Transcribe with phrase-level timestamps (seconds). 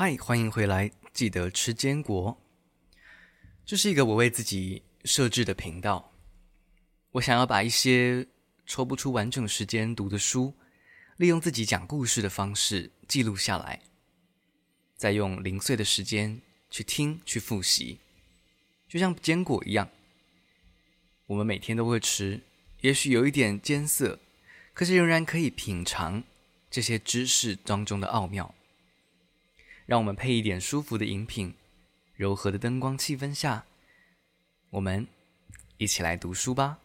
[0.00, 0.92] 嗨，欢迎回来！
[1.12, 2.40] 记得吃坚果。
[3.66, 6.12] 这是一个我为自己设置的频道。
[7.10, 8.24] 我想要把一些
[8.64, 10.54] 抽不出完整时间读的书，
[11.16, 13.82] 利用自己讲故事的方式记录下来，
[14.94, 16.40] 再用零碎的时间
[16.70, 17.98] 去听、去复习，
[18.88, 19.90] 就像坚果一样。
[21.26, 22.40] 我们每天都会吃，
[22.82, 24.20] 也许有一点艰涩，
[24.72, 26.22] 可是仍然可以品尝
[26.70, 28.54] 这些知识当中的奥妙。
[29.88, 31.54] 让我们配一点舒服的饮品，
[32.14, 33.64] 柔和的灯光气氛下，
[34.68, 35.08] 我们
[35.78, 36.78] 一起来读书吧。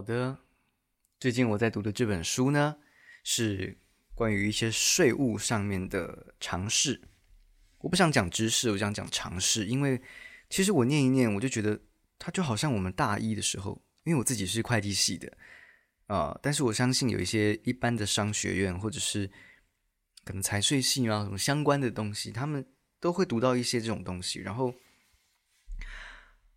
[0.00, 0.38] 好的，
[1.18, 2.78] 最近我在读的这本书呢，
[3.22, 3.76] 是
[4.14, 7.02] 关于一些税务上面的尝试。
[7.80, 10.00] 我不想讲知识，我想讲尝试，因为
[10.48, 11.78] 其实我念一念，我就觉得
[12.18, 15.30] 它就好像我们大一的时候，因为我自己是会计系的
[16.06, 19.30] 啊、但是我相信有一些一般的商学院或者是
[20.24, 22.66] 可能财税系啊什么相关的东西，他们
[23.00, 24.74] 都会读到一些这种东西，然后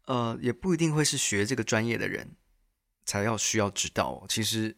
[0.06, 2.38] 呃，也不一定会是学这个专业的人。
[3.06, 4.78] 才要需要知道，其实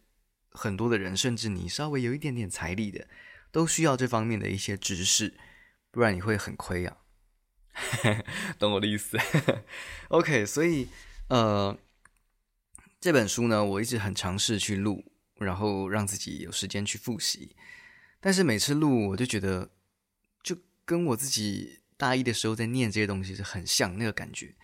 [0.50, 3.08] 很多的人，甚至你稍微有一点点财力的，
[3.52, 5.38] 都需要这方面的一些知识，
[5.92, 6.98] 不然你会很亏啊。
[8.58, 9.18] 懂我的意思
[10.08, 10.88] ？OK，所以
[11.28, 11.78] 呃，
[13.02, 15.04] 这本书呢，我一直很尝试去录，
[15.40, 17.56] 然后让自己有时间去复习，
[18.20, 19.70] 但是每次录，我就觉得
[20.42, 24.56] 就跟我自己大一的时候在念这些东西是很像那个感觉，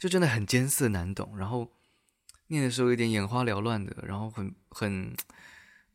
[0.00, 1.72] 就真的很艰涩难懂，然后。
[2.48, 5.16] 念的时候有点眼花缭乱的，然后很很，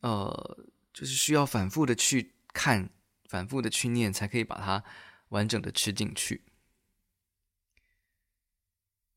[0.02, 2.90] 呃，就是需要反复的去看，
[3.26, 4.84] 反复的去念，才可以把它
[5.30, 6.44] 完整的吃进去。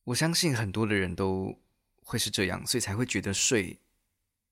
[0.05, 1.59] 我相信很多的人都
[2.03, 3.81] 会是这样，所以才会觉得税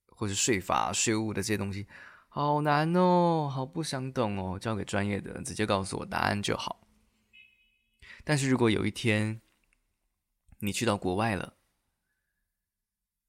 [0.07, 1.87] 或是税法、税务的这些东西
[2.27, 6.87] 好难哦，好不想懂哦，交给专业的直接告诉我答案就好。
[8.23, 9.39] 但是如果有一天
[10.59, 11.55] 你去到国外了，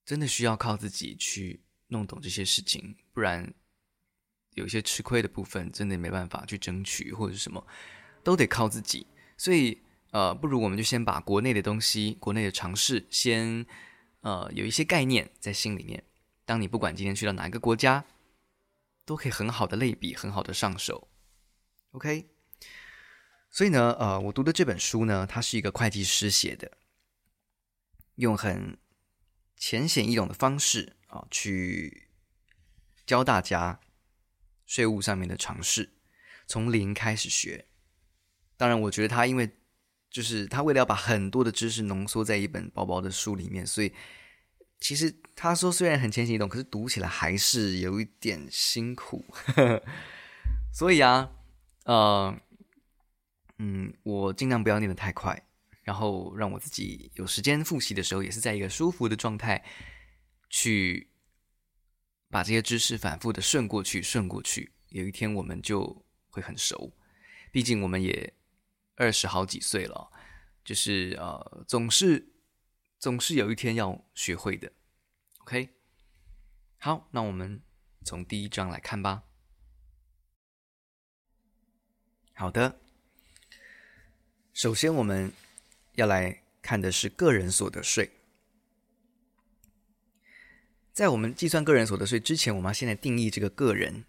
[0.05, 3.53] 真的需要靠自己去弄懂这些事情，不然
[4.51, 7.67] 有些吃亏的部分真的没办法去争取，或者是什么
[8.23, 9.07] 都得靠自己。
[9.37, 13.67] 所以，呃，不如我们就先把国内的东西、国内的尝试先，
[14.21, 16.05] 呃，有一些概念在心里面。
[16.45, 18.05] 当你不管今天去到哪一个国家，
[19.05, 21.09] 都可以很好的类比，很好的上手。
[21.93, 22.29] OK，
[23.51, 26.71] 所以呢，呃，我读的这本书呢，它是一个会计师写的，
[28.17, 28.77] 用很
[29.67, 32.07] 浅显易懂的方式啊，去
[33.07, 33.81] 教大家
[34.67, 35.89] 税务上面的常识，
[36.47, 37.65] 从零开始学。
[38.59, 39.51] 当然，我觉得他因为
[40.11, 43.91] 就是他为了要把很多的知识浓缩在一本薄薄的书里面，所以
[44.81, 49.25] 其实他说虽然很浅显易懂，可是读起来还是有一点辛苦。
[50.75, 51.31] 所以啊，
[51.87, 52.39] 呃，
[53.57, 55.43] 嗯，我尽量不要念得太快。
[55.85, 59.63] 然后让我自己有时间复习的时候，也是在一个舒服的状态，
[60.49, 61.11] 去
[62.31, 64.73] 把这些知识反复的顺过去，顺过去。
[64.89, 66.91] 有一天我们就会很熟，
[67.53, 68.33] 毕竟我们也
[68.97, 70.11] 二十好几岁了，
[70.65, 72.33] 就是呃，总是
[72.99, 74.73] 总是有一天要学会的。
[75.41, 75.69] OK，
[76.79, 77.61] 好，那我们
[78.05, 79.23] 从第一章来看吧。
[82.33, 82.81] 好的，
[84.55, 85.31] 首先我们。
[85.95, 88.11] 要来看的是个人所得税。
[90.93, 94.05] 在我们计算个人所得税之前，我们要先来定义这个个人，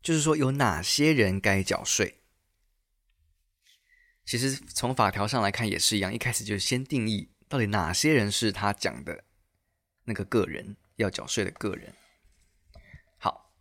[0.00, 2.16] 就是说有哪些人该缴税。
[4.24, 9.24] 其实从法条上来看也是一样，一开始就先定义到底哪些人是他讲的
[10.04, 11.92] 那个个人要缴税的个人。
[13.18, 13.52] 好，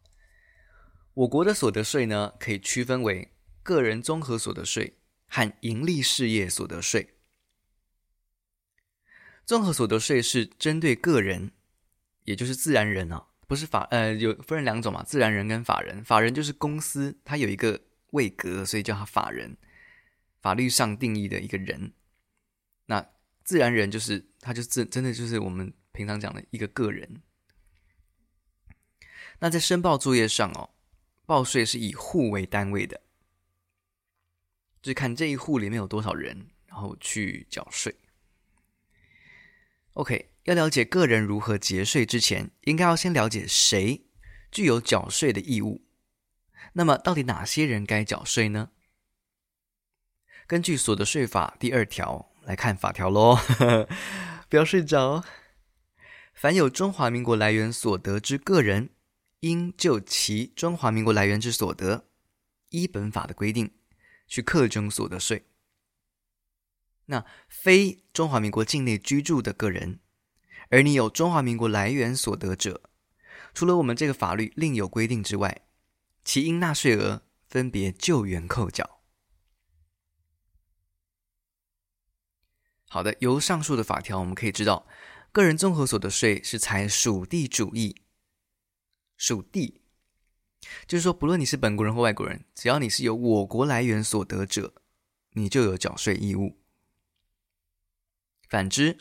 [1.13, 3.29] 我国的所得税呢，可以区分为
[3.61, 4.97] 个人综合所得税。
[5.27, 7.15] 和盈利事业所得税，
[9.45, 11.51] 综合所得税是针对个人，
[12.23, 16.03] 也就是自然人啊，不是法呃，有分两种嘛，自然人跟法人。
[16.03, 17.81] 法人就是公司，它有一个
[18.11, 19.57] 位格，所以叫它法人，
[20.41, 21.93] 法律上定义的一个人。
[22.85, 23.05] 那
[23.43, 27.21] 自然人就是，他就真真的就是我们平常讲的一个个人。
[29.39, 30.71] 那在申报作业上哦，
[31.25, 33.01] 报税是以户为单位的。
[34.85, 37.95] 就是看这一户里面有多少人，然后去缴税。
[39.93, 44.05] OK，要了解个人如何节税之前，应该要先了解谁
[44.51, 45.87] 具有缴税的义务。
[46.73, 48.69] 那么，到底哪些人该缴税呢？
[50.45, 53.35] 根据所得税法第二条来看法条喽，
[54.47, 55.23] 不要睡着。
[56.35, 58.91] 凡有中华民国来源所得之个人，
[59.39, 62.05] 应就其中华民国来源之所得，
[62.69, 63.71] 依本法的规定
[64.27, 65.47] 去课征所得税。
[67.05, 69.99] 那非中华民国境内居住的个人，
[70.69, 72.89] 而你有中华民国来源所得者，
[73.53, 75.67] 除了我们这个法律另有规定之外，
[76.23, 79.01] 其应纳税额分别就源扣缴。
[82.87, 84.87] 好的，由上述的法条我们可以知道，
[85.31, 88.01] 个人综合所得税是采属地主义。
[89.17, 89.81] 属地，
[90.87, 94.73] 就是说，不论你是本国人或外国人，只要你是由我国来源所得者，
[95.31, 96.57] 你就有缴税义务。
[98.49, 98.97] 反之，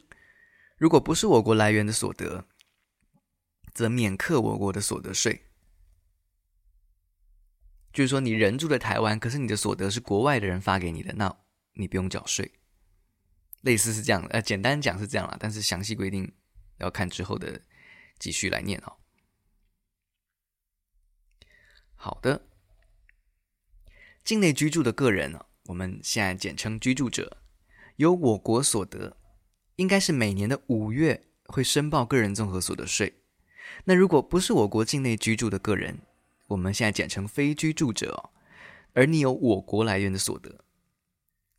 [0.76, 2.46] 如果不是我国来源的所得，
[3.72, 5.46] 则免课我国的所得税。
[7.92, 11.36] 就是说，你人住在台湾，可是你的所得是国外的人发给你的，那
[11.74, 12.50] 你不用缴税。
[13.60, 16.30] 类似是这样，呃，简单讲是这样啦，但是详细规定
[16.78, 17.60] 要看之后的
[18.18, 18.96] 继续来念哦。
[22.04, 22.42] 好的，
[24.22, 27.38] 境内居住的个人呢，我们现在简称居住者，
[27.96, 29.16] 有我国所得。
[29.76, 33.14] 应该是每年的五月会申报个人综合所得税。
[33.84, 36.00] 那如果不是我国境内居住的个人，
[36.48, 38.36] 我们现在简称非居住者哦，
[38.92, 40.60] 而你有我国来源的所得，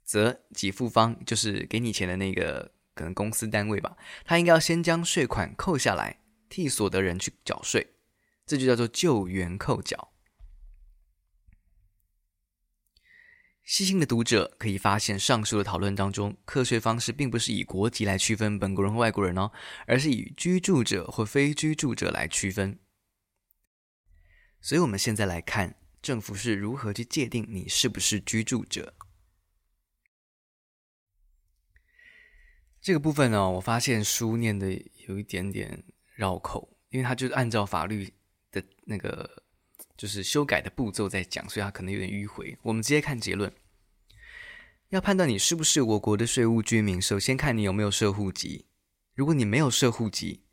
[0.04, 7.96] 则给付方就是给你钱的那个可能公司单位吧，他应该要先将税款扣下来，替所得人去缴税，
[8.46, 10.12] 这就叫做救援扣缴。
[13.66, 19.52] 细心的读者可以发现，上述的讨论当中，课税方式并不是以国籍来区分本国人和外国人哦，
[19.88, 22.78] 而是以居住者或非居住者来区分。
[24.62, 28.94] 所以，我们现在来看政府是如何去界定你是不是居住者。
[32.80, 34.72] 这个部分呢，我发现书念的
[35.08, 35.84] 有一点点
[36.14, 38.14] 绕口，因为它就是按照法律
[38.52, 39.44] 的那个。
[39.98, 42.58] 就是修改的步骤在讲，所以它可能有点迂回。
[42.64, 43.52] 我们直接看结论。
[44.90, 48.66] 要判断你是不是我国的税务居民，首先看你有没有设户籍。
[49.14, 50.44] 如果你没有设户籍，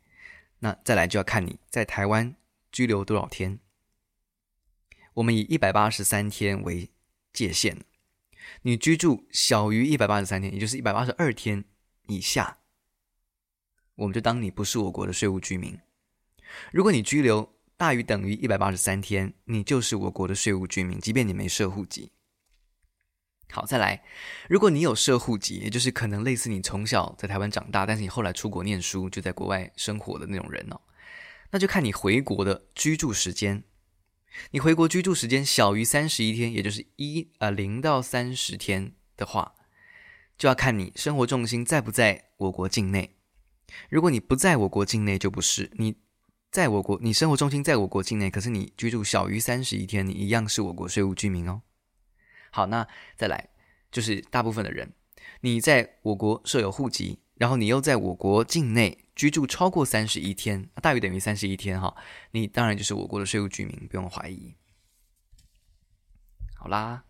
[0.59, 2.35] 那再来就要看你在台湾
[2.71, 3.59] 居留多少天。
[5.15, 6.89] 我们以一百八十三天为
[7.31, 7.77] 界限，
[8.63, 11.63] 你居住小于一百八十三天，也就是一百八十二天
[12.07, 12.57] 以下，
[13.95, 15.77] 我们就当你不是我国的税务居民。
[16.71, 22.11] 如果你居留，大于等于一百八十三天，你就是我国的税务居民，即便你没设户籍。
[23.49, 24.03] 好，再来，
[24.49, 30.79] 如果你有设户籍，也就是可能类似你从小在台湾长大，但是你后来出国念书，就在国外生活的那种人哦，
[31.51, 33.63] 那就看你回国的居住时间。
[34.51, 39.53] 你回国居住时间小于三十一天，也就是一呃零到三十天的话，
[40.37, 43.17] 就要看你生活重心在不在我国境内。
[43.89, 46.02] 如果你不在我国境内，就不是你。
[46.53, 51.63] 在我国，你生活重心在我国境内，可是你居住小于三十一天，你一样是我国税务居民哦。
[52.51, 53.49] 好，那再来
[53.91, 54.93] 就是大部分的人，
[55.41, 61.95] 你在我国设有户籍，然后你又在我国境内居住超过三十一天，大于等于三十一天哈，
[62.29, 64.53] 你当然就是我国的税务居民，不用怀疑。
[66.53, 67.03] 好啦，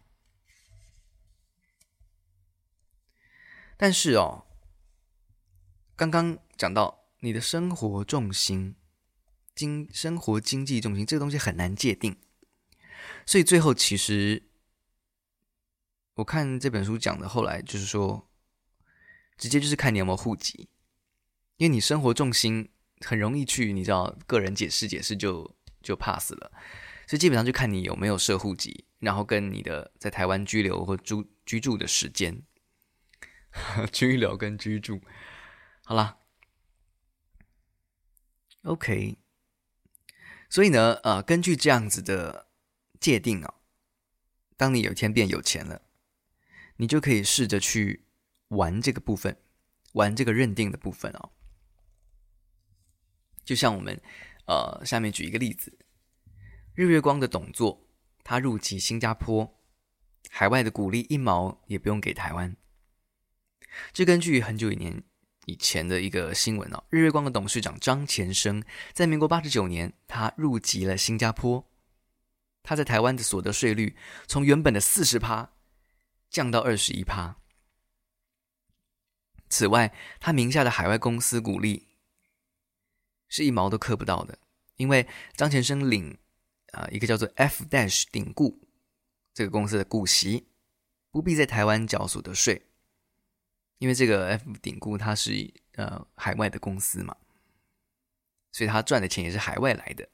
[3.75, 4.45] 但是哦，
[5.97, 8.75] 刚刚讲到你的生活重心。
[9.55, 12.17] 经生活经济重心这个东西很难界定，
[13.25, 14.43] 所以最后其实
[16.15, 18.29] 我看这本书讲的后来就是说，
[19.37, 20.69] 直接就是看你有没有户籍，
[21.57, 22.69] 因为你生活重心
[23.01, 26.51] 很容易去你知道个人解释解释就就 pass 了，
[27.07, 32.41] 所以基本上就看你有没有设户籍，然后跟你的在台湾居留或住居住的时间，
[33.91, 35.01] 居留跟居住，
[35.83, 36.17] 好啦
[38.63, 39.22] ，OK。
[40.53, 42.47] 所以呢，呃，根据这样子的
[42.99, 43.55] 界定哦，
[44.55, 45.81] 当你有一天变有钱了，
[46.75, 48.05] 你就可以试着去
[48.49, 49.35] 玩这个部分，
[49.93, 51.31] 玩这个认定的部分哦。
[53.43, 53.99] 就像我们，
[54.45, 55.75] 呃，下面举一个例子，
[56.75, 57.87] 日月光的董座，
[58.23, 59.59] 他入籍新加坡，
[60.29, 62.55] 海外的股利一毛也不用给台湾。
[63.91, 65.03] 这根据很久以前。
[65.45, 71.69] 以前的一个新闻哦，日月光的董事长张前生在民国八十九年，他入籍了新加坡，
[72.61, 73.97] 他在台湾的所得税率
[74.27, 75.51] 从原本的四十趴
[76.29, 77.37] 降到二十一趴，
[79.49, 81.87] 此外，他名下的海外公司股利
[83.27, 84.37] 是一毛都课不到的，
[84.77, 86.17] 因为张前生领
[86.71, 88.59] 啊、一个叫做 F dash 顶固
[89.33, 90.47] 这个公司的股息，
[91.11, 92.65] 不必在台湾缴所得税，
[93.83, 97.13] 因为这个 F 顶固它是呃海外的公司嘛，
[98.49, 100.07] 所以他赚的钱也是海外来的。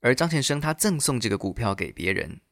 [0.00, 2.42] 而张前生他赠送这个股票给别人，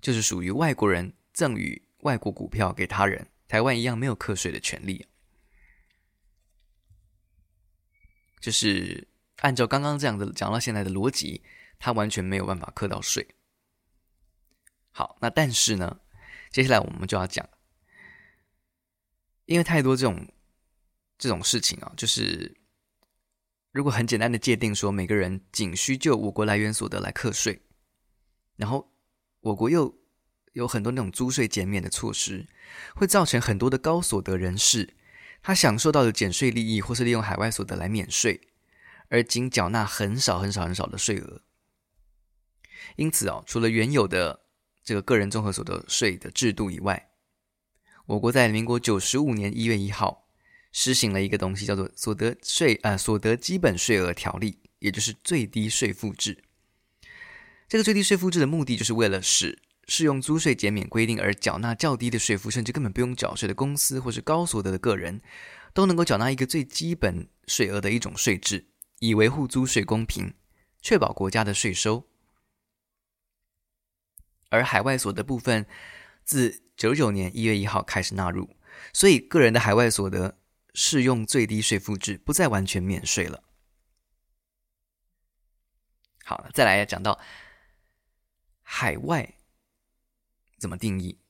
[0.00, 5.06] 就是属于外国人赠与外国股票给他人，台湾一样没有课税的权利。
[8.40, 9.06] 就是
[9.40, 11.42] 按照刚刚这样的讲到现在的逻辑，
[11.78, 13.34] 他完全没有办法课到税。
[14.92, 16.00] 好，那但是呢，
[16.54, 17.44] 接下来我们就要讲，
[19.46, 20.28] 因为太多这种
[21.18, 22.56] 这种事情啊，就是。
[23.72, 27.60] 如果很简单的界定说，每个人仅需就我国来源所得来课税，
[28.54, 28.94] 然后
[29.40, 29.98] 我国又
[30.52, 32.46] 有很多那种租税减免的措施，
[32.94, 34.94] 会造成很多的高所得人士，
[35.42, 38.40] 他享受到的减税利益，或是利用海外所得来免税，
[39.08, 41.42] 而仅缴纳很少很少很少的税额。
[42.94, 44.43] 因此哦，除了原有的
[44.84, 47.10] 这个个人综合所得税的制度以外，
[48.06, 50.22] 我国在民国九十五年一月一号。
[50.76, 56.36] 实行了一个东西，叫做所得税呃所得基本税额条例，也就是最低税负制。
[57.68, 65.20] 这个最低税负制的目的，就是为了使适用租税减免规定而缴纳较低的税负，甚至根本不用缴税的公司或是高所得的个人，
[65.72, 68.66] 都能够缴纳一个最基本税额的一种税制，
[68.98, 70.34] 以维护租税公平，
[70.82, 72.04] 确保国家的税收。
[74.54, 75.66] 而海外所得部分，
[76.24, 78.56] 自九九年一月一号开始纳入，
[78.92, 80.38] 所以个人的海外所得。
[80.76, 83.44] 适用最低税负制，不再完全免税了。
[86.24, 87.20] 好，再来讲到
[88.60, 89.36] 海外
[90.58, 91.20] 怎么定义？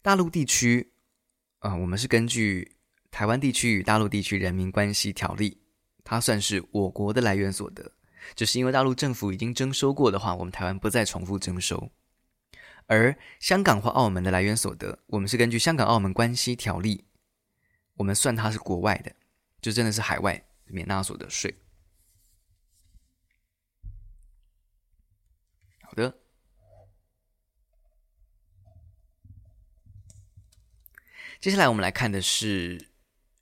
[0.00, 0.94] 大陆地区
[1.58, 2.74] 啊、我们是根据
[3.10, 5.50] 《台湾地区与大陆地区人民关系条例》，
[6.02, 7.92] 它算是我国的来源所得。
[8.34, 11.90] 就是因为大陆政府已经征收过的话，我们台湾不再重复征收。
[12.86, 16.96] 而香港或澳门的来源所得，我们是根据《香港澳门关系条例》。
[17.94, 19.14] 我们算它是国外的，
[19.60, 21.54] 就真的是海外免纳所得税。
[25.82, 26.18] 好的，
[31.40, 32.88] 接下来我们来看的是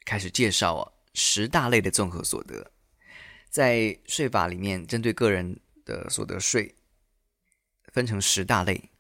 [0.04, 2.72] 开始介绍啊十大类的综合所得，
[3.58, 6.76] 在税法里面针对个人的所得税
[7.92, 8.92] 分成十大类，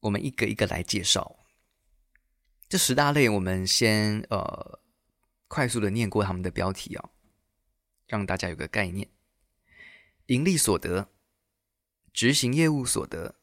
[0.00, 1.36] 我们一个一个来介绍。
[2.68, 4.80] 这十大类，我们先呃
[5.46, 7.10] 快速的念过他们的标题、哦，
[8.08, 9.08] 让大家有个概念：
[10.26, 11.08] 盈利所得、
[12.12, 13.36] 执行业务所得、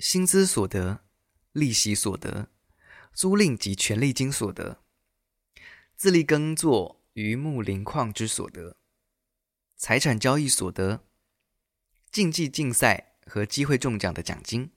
[0.00, 1.04] 薪资所得、
[1.52, 2.50] 利息所得、
[3.12, 4.82] 租赁及权利金所得、
[5.94, 8.76] 自力耕作渔牧林矿之所得、
[9.74, 11.02] 财产交易所得、
[12.12, 14.70] 竞技竞赛和机会中奖的奖金、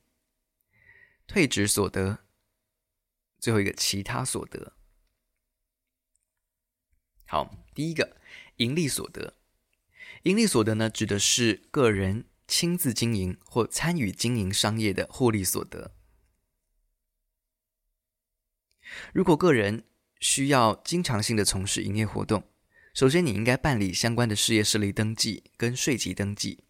[1.27, 2.19] 退职所得。
[3.39, 4.73] 最后一个其他所得，
[7.25, 8.17] 好，第一个
[8.55, 9.35] 盈利所得，
[10.23, 15.93] 盈利所得呢，指的是个人亲自经营或参与经营商业的获利所得。
[19.13, 19.85] 如果个人
[20.19, 22.43] 需要经常性的从事营业活动，
[22.93, 26.63] 首先你应该办理相关的事业设立登记跟税籍登记。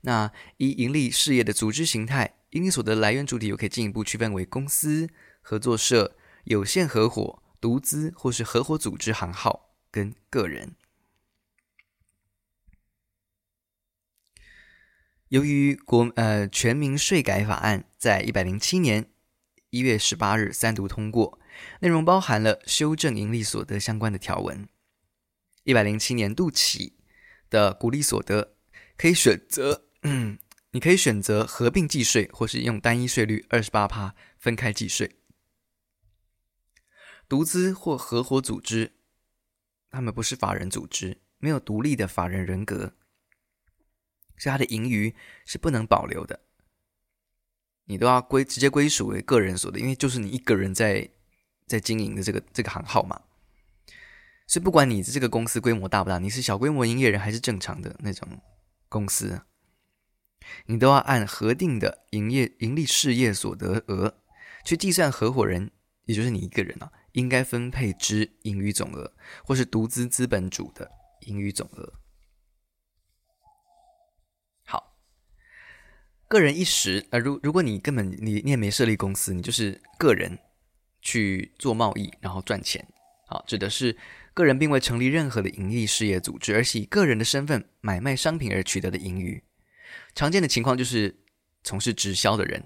[0.00, 5.08] 那以营利事业的组织形态，营利所得来源主体又可以进一步区分为公司。
[5.40, 10.76] 合作社、有限合伙、独资或是合伙组织行号跟个人，
[15.28, 19.10] 由于国呃全民税改法案在一百零七年
[19.70, 21.38] 一月十八日三读通过，
[21.80, 24.66] 内容包含了修正营利所得相关的条文。
[25.64, 26.96] 一百零七年度起
[27.50, 28.56] 的股利所得
[28.96, 29.84] 可以选择，
[30.70, 35.16] 你可以选择合并计税，或是用单一税率二十八趴分开计税。
[37.28, 38.94] 独资或合伙组织，
[39.90, 42.94] 他们不是法人组织，没有独立的法人人格，
[44.38, 46.40] 所以他的盈余是不能保留的，
[47.88, 51.08] 你都要归直接归属为个人所得，因为就是你一个人在
[51.66, 53.20] 在经营的这个这个行号嘛。
[54.46, 58.28] 所以不管你这个公司规模大不大，你是小规模营业人还是正常的那种
[58.88, 59.42] 公司，
[60.66, 64.18] 你都要按核定的营业盈利事业所得额
[64.64, 65.70] 去计算合伙人，
[66.04, 66.92] 也就是你一个人啊。
[67.12, 70.88] 应该分配之盈余总额，或是独资资本主的
[71.22, 71.92] 盈余总额。
[76.28, 80.38] 个人一时，呃，如如果你根本你你也没设立公司，你就是个人
[81.00, 82.86] 去做贸易，然后赚钱，
[83.26, 83.96] 好，指的是
[84.34, 89.42] 个人并未成立任何的盈利事业组织，而是以个人的身份买卖商品而取得的盈余。
[90.14, 91.18] 常见的情况就是
[91.64, 92.62] 从事直销的人，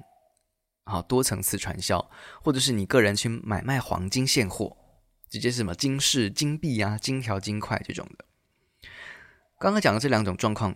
[0.84, 2.10] 好，多层次传销，
[2.42, 4.76] 或者是你个人去买卖黄金现货，
[5.30, 8.24] 直接是什么金饰、金币啊、金条、金块这种的。
[9.60, 10.74] 刚刚讲的这两种状况，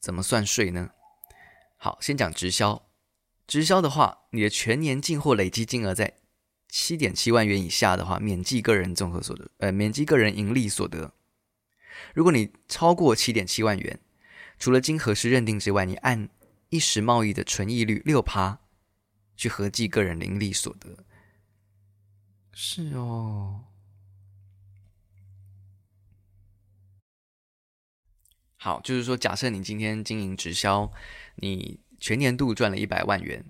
[0.00, 0.90] 怎么算税呢？
[1.84, 2.88] 好，先讲直销。
[3.46, 6.14] 直销的话，你的全年进货累计金额在
[6.66, 11.12] 七点七万元以下的话，免计个人综合所得，呃，免计个人盈利所得。
[12.14, 14.00] 如果你超过七点七万元，
[14.58, 16.30] 除了经核实认定之外，你按
[16.70, 18.60] 一时贸易的纯益率六趴
[19.36, 21.04] 去合计个人盈利所得。
[22.54, 23.64] 是哦。
[28.56, 30.90] 好，就是说，假设你今天经营直销，
[31.36, 33.44] 你全年度赚了一百万元，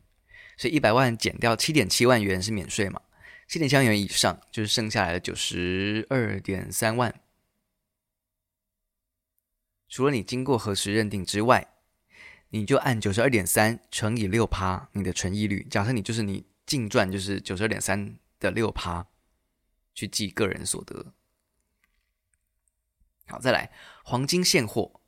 [0.57, 3.01] 所以一百万减掉七点七万元是免税嘛？
[3.47, 7.20] 七点七万元以上就是剩下来的九十二点三万。
[9.88, 11.68] 除了你经过核实认定之外，
[12.51, 15.66] 你就按九十二点三乘以六趴，你的纯益率。
[15.70, 19.07] 假设你就是你净赚就是九十二点三的六趴，
[19.94, 21.12] 去计个人所得。
[23.27, 23.70] 好，再来
[24.05, 25.01] 黄金现货。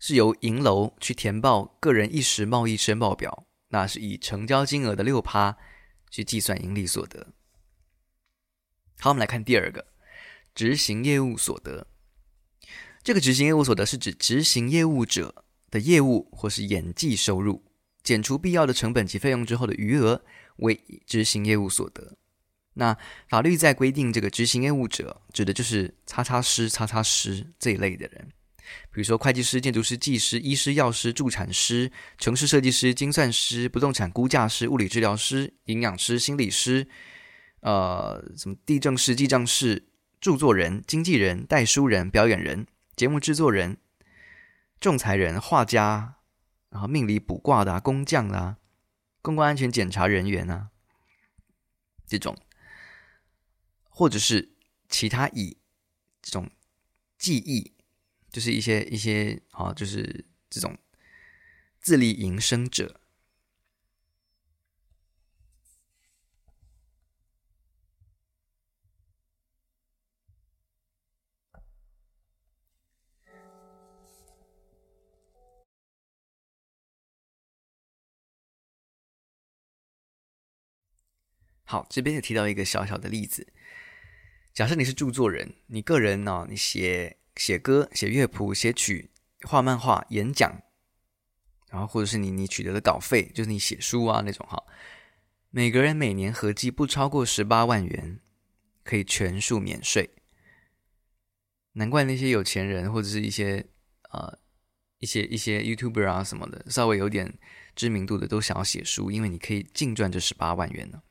[0.00, 5.58] 是由银楼去填报个人一时贸易申报表，那是以成交金额的六趴
[6.10, 7.28] 去计算盈利所得。
[8.98, 9.86] 好，我们来看第二个，
[10.54, 11.86] 执行业务所得。
[13.02, 17.62] 这个执行业务所得是指执行业务者的业务或是演技收入，
[18.02, 20.24] 减除必要的成本及费用之后的余额
[20.56, 22.16] 为执行业务所得。
[22.74, 22.96] 那
[23.28, 28.32] 法律在规定这个执行业务者，指的就是叉叉师、叉叉师这一类的人。
[28.92, 36.88] 比如说，会计师、建筑师、技师、医师、药师、助产师、城市设计师、精算师、不动产估价师、物理治疗师、营养师、心理师，
[37.60, 39.88] 呃，什么地政士、记账士、
[40.20, 43.76] 著作人、经纪人、代书人、表演人、节目制作人、
[44.80, 46.16] 仲裁人、画家，
[46.70, 48.56] 然后命理卜卦的啊、工匠啊、
[49.22, 50.70] 公共安全检查人员啊，
[52.06, 52.36] 这种，
[53.88, 54.56] 或者是
[54.88, 55.56] 其他以
[56.20, 56.50] 这种
[57.16, 57.72] 技艺。
[58.30, 60.78] 就是一些一些啊，就是这种
[61.80, 63.00] 自力营生者。
[81.64, 83.52] 好，这边也提到一个小小的例子。
[84.52, 87.19] 假设你是著作人，你个人呢，你写。
[87.40, 89.08] 写歌、写乐谱、写曲、
[89.44, 90.60] 画漫画、演讲，
[91.70, 94.62] 然后或者是你你取得的稿费，就是你写书啊那种哈，
[95.48, 98.20] 每个人每年合计不超过十八万元，
[98.84, 100.10] 可以全数免税。
[101.72, 103.66] 难怪那些有钱人或者是一些
[104.10, 104.38] 呃
[104.98, 107.38] 一些一些 YouTuber 啊什么的，稍微有点
[107.74, 111.02] 知名度的都想要写书，因为你可以净赚这十八万元呢。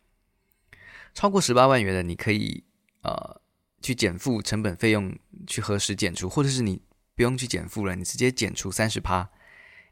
[1.15, 2.63] 超过十八万元的，你可以
[3.01, 3.41] 呃。
[3.81, 6.81] 去减负成本费用，去核实减除，或者是你
[7.15, 9.29] 不用去减负了，你直接减除三十趴，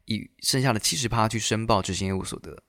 [0.05, 2.63] 以剩下的七十趴去申报执行业务所得。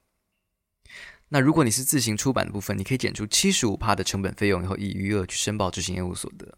[1.29, 6.57] 那如果你是自行出版的部分，你可以减除七十五趴的成本费用，以后以余额去申报执行业务所得。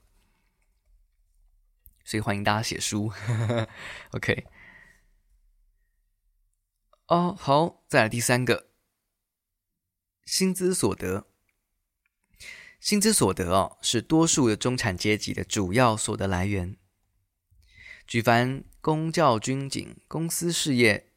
[2.05, 3.13] 所以欢迎大家写书
[4.13, 4.47] ，OK。
[7.09, 8.69] 哦，好，再来第三个，
[10.25, 11.30] 薪资所得。
[12.81, 16.77] 薪资所得哦，是多数的中产阶级的主要所得来源。
[18.07, 21.13] 举凡公教军警、公司事业、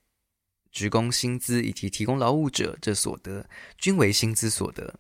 [0.71, 4.99] 职工薪资以及提供劳务者这所得，均为薪资所得。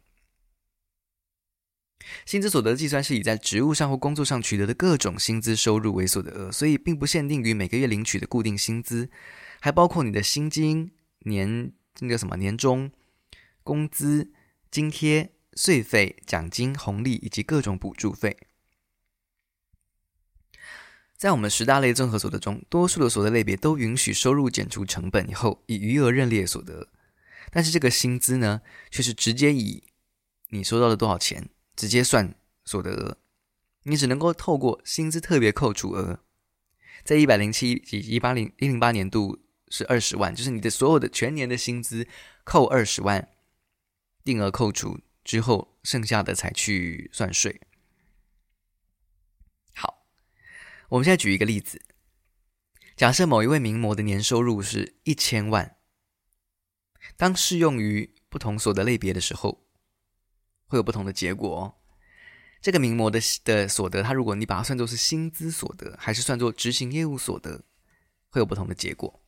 [2.25, 9.09] 薪资所得计算是以在职务上或工作上取得的各种薪资收入为所得额，所以并不限定于每个月领取的固定薪资，
[9.59, 12.89] 还包括你的薪金、年那个什么年终、
[13.63, 14.31] 工资、
[14.71, 15.32] 津贴。
[15.55, 18.37] 税费、奖金、红利以及各种补助费，
[21.15, 26.89] 在我们十大类综合所得中，多数的所得类别都允许收入减除成本以后，以余额认列所得。
[27.51, 29.83] 但是这个薪资呢，却是直接以
[30.49, 32.35] 你收到了多少钱直接算
[32.65, 33.17] 所得额，
[33.83, 36.19] 你只能够透过薪资特别扣除额，
[37.03, 39.39] 在一百零七及一八零一零八年度
[39.69, 42.07] 是二十万，就是你的所有的全年的薪资
[42.43, 43.29] 扣二十万，
[44.23, 44.99] 定额扣除。
[45.23, 47.61] 之后剩下的才去算税。
[49.75, 50.05] 好，
[50.89, 51.81] 我们现在举一个例子，
[52.95, 55.77] 假设某一位名模的年收入是一千万，
[57.17, 59.65] 当适用于不同所得类别的时候，
[60.67, 61.75] 会有不同的结果哦。
[62.61, 67.65] 这个名模的的所得，它如果你把它算作是薪资所得，还是算作执行业务所得，
[68.29, 69.21] 会有不同的结果。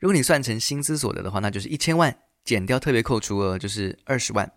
[0.00, 4.50] 如果你算成薪资所得的话，那就是一千万减掉特别扣除额，就是二十万，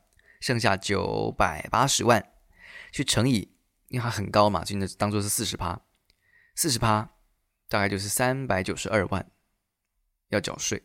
[0.43, 2.33] 剩下九百八十万，
[2.91, 3.55] 去乘以，
[3.87, 5.79] 因为它很高嘛，就当做是四十趴，
[6.53, 7.15] 四十趴
[7.69, 9.31] 大概就是三百九十二万
[10.27, 10.83] 要缴税，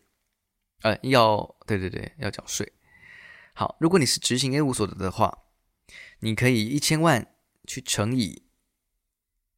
[0.82, 2.72] 呃，要对对对，要缴税。
[3.52, 5.44] 好，如果你是执行 A 五所得的话。
[6.20, 7.34] 你可以一千万
[7.66, 8.42] 去乘以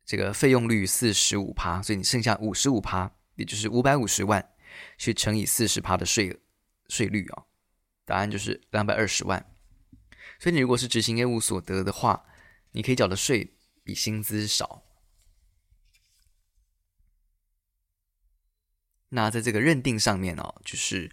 [0.05, 4.53] 这个费用率四十五趴，所以你剩下五十五趴，也就是五百五十万，
[4.97, 6.41] 去乘以四十趴的税
[6.89, 7.47] 税率啊、
[8.05, 9.50] 答案就是两百二十万。
[10.41, 12.27] 所以你如果是执行业务所得的话，
[12.73, 14.83] 你可以缴的税比薪资少。
[19.11, 21.13] 那在这个认定上面哦，就是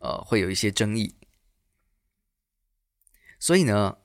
[0.00, 1.16] 呃会有一些争议，
[3.38, 3.96] 所以呢。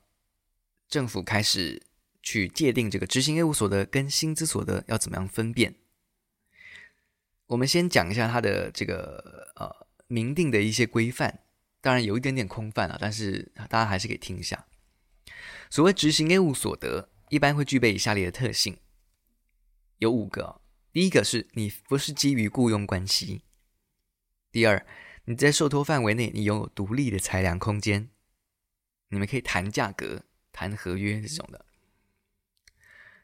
[0.90, 1.86] 政府开始
[2.24, 5.76] 去界定这个执行业务所得跟薪资所得要怎么样分辨。
[7.46, 11.44] 我们先讲一下它的这个呃明定的一些规范，
[11.82, 14.68] 当然有一点点空泛啊，但是大家还是可以听一下。
[15.70, 18.80] 所谓执行业务所得，一般会具备以下列的特性，
[19.98, 20.62] 有五个。
[20.92, 23.44] 第一个是你不是基于雇佣关系；
[24.52, 24.86] 第二，
[25.26, 28.10] 你在受托范围内，你拥有独立的裁量空间，
[29.10, 30.24] 你们可以谈价格。
[30.52, 31.66] 谈合约这种的，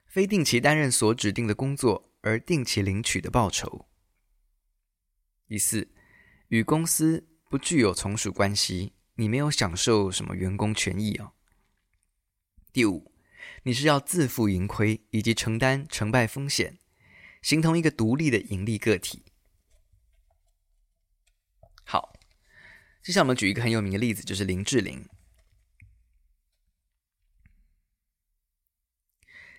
[0.05, 3.89] 非定期担任所指定的工作而定期领取的报酬。
[5.45, 5.91] 第四，
[6.47, 11.31] 与公司不具有从属关系，你没有享受什么员工权益啊。
[12.73, 13.13] 第五，
[13.63, 16.77] 你是要自负盈亏以及承担成败风险，
[17.41, 19.23] 形同一个独立的盈利个体。
[21.85, 22.19] 好，
[23.01, 25.07] 接下来我们举一个很有名的例子，就是林志玲。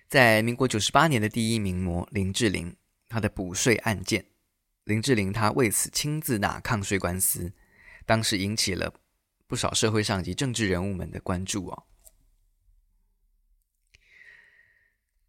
[0.07, 2.75] 在民国九十八年的第一名模林志玲，
[3.09, 4.27] 她的补税案件，
[4.83, 7.53] 林志玲她为此亲自打抗税官司，
[8.07, 8.91] 当时引起了
[9.45, 11.83] 不少社会上及政治人物们的关注哦。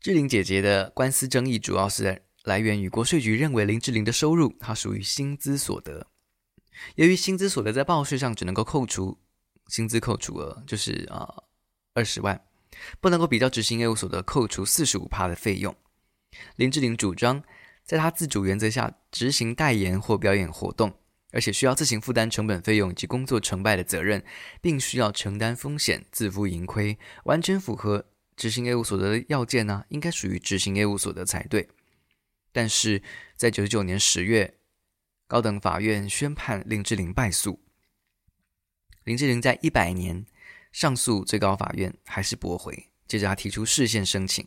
[0.00, 6.06] 志玲姐姐的官司争议主要是来源于国税局认为林志玲的收入它属于薪资所得，
[6.94, 9.20] 由于薪资所得在报税上只能够扣除
[9.66, 11.42] 薪资扣除额，就是啊
[11.92, 12.42] 二十万。
[13.00, 15.74] 不能够比较执行业务所得扣除四十五趴的费用。
[16.54, 17.42] 林志玲主张，
[17.82, 20.96] 在她自主原则下执行代言或表演活动，
[21.38, 24.24] 而且需要自行负担成本费用及工作成败的责任，
[24.60, 28.04] 并需要承担风险、自负盈亏，完全符合
[28.36, 31.68] 执行业务所得的要件呢、应该属于执行业务所得才对。
[32.50, 33.00] 但是
[33.36, 34.58] 在九十九年十月，
[35.28, 37.60] 高等法院宣判林志玲败诉。
[39.04, 40.26] 林志玲在一百年。
[40.70, 44.46] 上诉最高法院还是驳回，接着他提出释宪申请，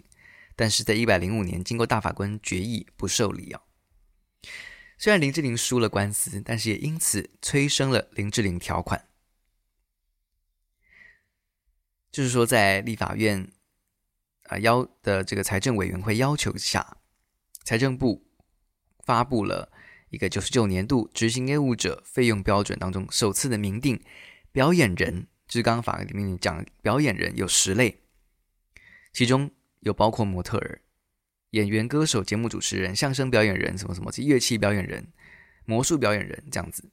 [0.55, 3.61] 但是在一百零五年经过大法官决议不受理啊。
[5.01, 9.07] 虽然林志玲输了官司，但是也因此催生了林志玲条款，
[12.11, 13.51] 就是说在立法院
[14.43, 16.97] 啊要的这个财政委员会要求下，
[17.63, 18.27] 财政部
[19.03, 19.71] 发布了
[20.11, 23.99] 一个九十九年度执行业务者费用标准当中首次的明定
[24.51, 25.25] 表演人。
[25.47, 28.03] 就是刚刚法里面讲，表演人有十类，
[29.11, 30.83] 其中有包括模特儿、
[31.51, 35.11] 演员、歌手、节目主持人、相声表演人、什么什么乐器表演人、
[35.65, 36.89] 魔术表演人这样子，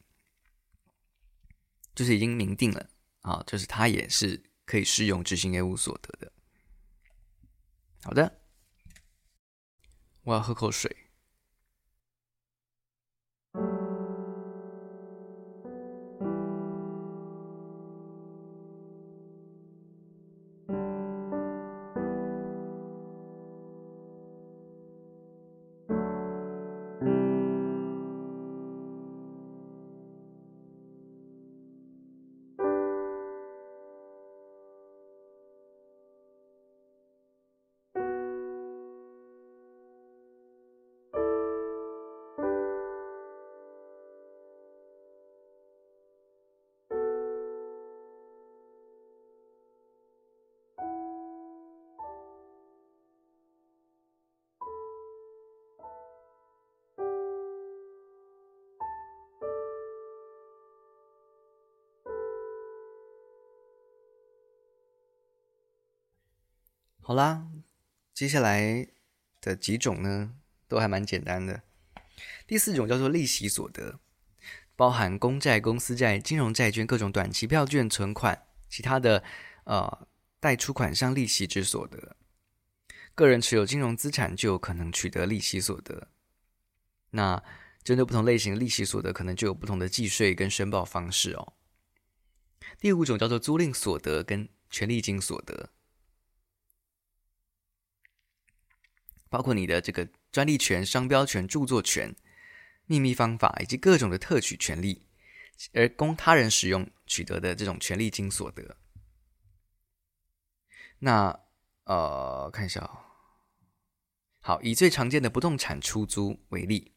[1.94, 2.90] 就是已经明定了
[3.22, 6.32] 啊，就是他也是可以适用执行业务所得的。
[8.02, 8.40] 好的，
[10.22, 11.07] 我要喝口水。
[67.08, 67.48] 好啦，
[68.12, 68.86] 接下来
[69.40, 70.34] 的几种呢，
[70.68, 71.62] 都还蛮简单的。
[72.46, 73.98] 第四种叫做利息所得，
[74.76, 79.24] 包含公债、公司债、金融债券、各种短期票券、存款、其他的
[79.64, 80.06] 呃
[80.38, 82.14] 贷出款项利息之所得。
[83.14, 86.08] 个人持有金融资产就有可能取得利息所得。
[87.12, 87.42] 那
[87.82, 91.54] 针对不同类型的利息所得，可能就有不同的计税跟申报方式哦。
[92.78, 95.70] 第五种叫做租赁所得跟权利金所得，
[99.28, 102.14] 包括你的这个专利权、商标权、著作权、
[102.86, 105.06] 秘密方法以及各种的特许权利，
[105.72, 108.76] 而供他人使用取得的这种权利金所得。
[111.00, 111.40] 那
[111.84, 112.90] 呃，看一下哦。
[114.40, 116.92] 好，以最常见的不动产出租为例。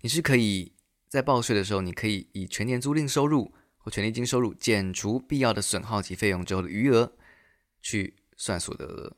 [0.00, 0.74] 你是可以
[1.08, 7.16] 在报税的时候，你可以以全年租赁收入或权利金收入减除必要的损耗及费用之后的余额
[7.80, 9.16] 去算所得额。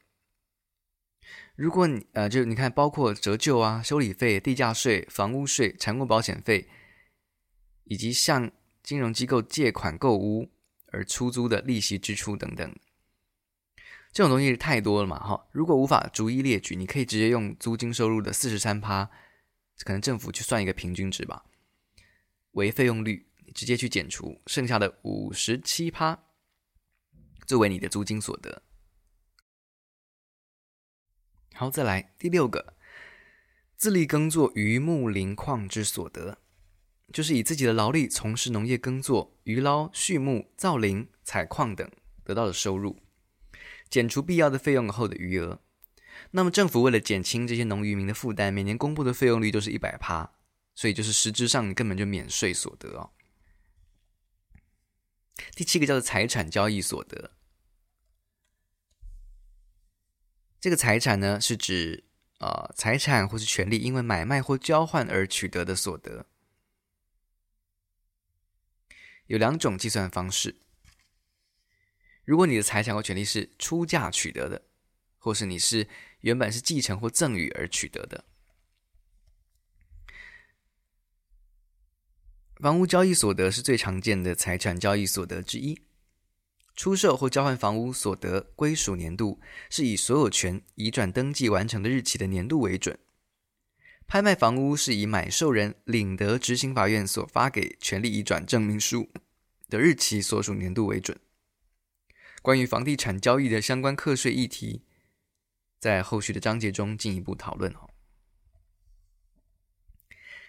[1.57, 6.69] 如果你呃，就你看，包括折旧啊、修理费、地价税、房屋税、产物保险费，
[7.85, 8.51] 以及向
[8.83, 10.51] 金融机构借款购屋
[10.88, 12.75] 而出租的利息支出等等，
[14.12, 15.47] 这种东西太多了嘛，哈。
[15.53, 19.11] 如果无法逐一列举，你可以直接用租金收入的四十三趴。
[19.85, 21.45] 可能政府去算一个平均值吧，
[22.53, 26.17] 为费用率，直接去减除剩下的五十七趴，
[27.45, 28.62] 作为你的租金所得。
[31.57, 32.75] 好，再来第六个，
[33.77, 36.38] 自力耕作渔牧林矿之所得，
[37.12, 41.88] 就是以自己的劳力从事农业耕作、渔捞、畜牧、造林、采矿等
[42.25, 42.99] 得到的收入，
[43.88, 45.61] 减除必要的费用后的余额。
[46.33, 50.33] 那么政府为了减轻这些农渔民的负担，每年公布的费用率都是一百趴，
[50.75, 53.11] 所以就是实质上你根本就免税所得哦。
[55.55, 57.31] 第七个叫做财产交易所得，
[60.64, 62.05] 这个财产呢是指
[62.38, 66.24] 呃财产或是权利因为买卖或交换而取得的所得，
[69.27, 70.57] 有两种计算方式。
[72.24, 74.62] 如果你的财产或权利是出价取得的，
[75.18, 75.87] 或是你是
[76.20, 78.24] 原本是继承或赠与而取得的
[82.57, 85.83] 房屋交易所得是最常见的财产交易所得之一。
[86.77, 92.99] 出售或交换房屋所得归属年度是以所有权移转登记完成的日期的年度为准。
[94.07, 99.11] 拍卖房屋是以买受人领得执行法院所发给权利移转证明书
[99.71, 101.19] 的日期所属年度为准。
[102.43, 104.83] 关于房地产交易的相关课税议题，
[105.79, 107.89] 在后续的章节中进一步讨论哦。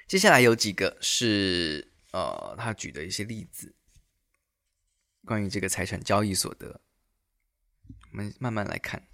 [0.07, 3.74] 接下来有几个是呃，他举的一些例子，
[5.25, 6.81] 关于这个财产交易所得，
[8.11, 9.07] 我们慢慢来看，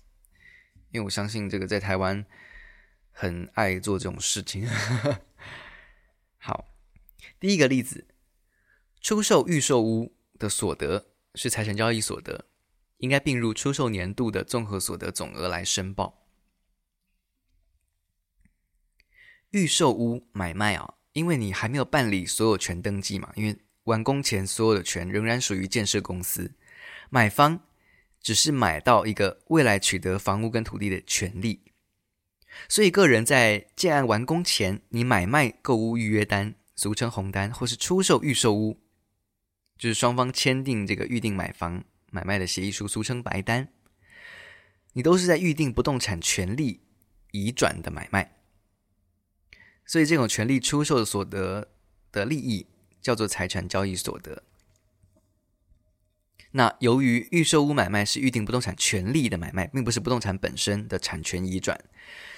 [0.91, 2.25] 因为我相信这个在台湾
[3.11, 4.67] 很爱做这种事情。
[6.37, 6.75] 好，
[7.39, 8.07] 第一个例子，
[8.99, 12.47] 出售预售屋的所得是财产交易所得。
[13.01, 16.23] 应该并入出售年度的综合所得总额来申报。
[19.49, 26.53] 预售屋买卖啊，因为你还没有办理所有权登记嘛，因为完工前所有的权仍然属于建设公司，
[27.09, 27.61] 买方
[28.21, 31.61] 只是买到一个未来取得房屋跟土地的权利。
[32.67, 38.79] 所以个人在建案完工前，你买卖购屋预约单，俗称红单，或是出售预售屋，
[39.77, 41.83] 就是双方签订这个预定买房。
[42.13, 43.69] 买卖的协议书俗称白单，
[44.91, 46.81] 你都是在预定不动产权利
[47.31, 48.35] 移转的买卖，
[49.85, 51.69] 所以这种权利出售所得
[52.11, 52.67] 的利益
[53.01, 54.43] 叫做财产交易所得。
[56.51, 61.79] 那由于预售屋买卖是预定不动产权利的买卖，并不是不动产本身的产权移转，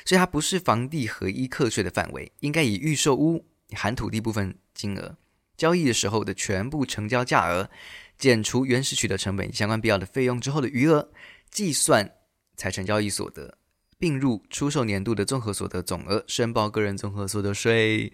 [0.05, 5.17] 所以它不是房地合一课税的范围，应该以预售屋含土地部分金额
[5.57, 7.69] 交易的时候的全部成交价额。
[8.15, 11.11] 减除原始取得成本相关必要的费用之后的余额，
[11.49, 12.09] 计算
[12.55, 13.57] 财产交易所得，
[13.97, 18.13] 并入出售年度的综合所得总额，申报个人综合所得税。